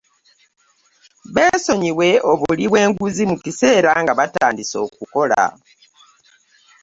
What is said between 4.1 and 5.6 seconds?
batandise okukola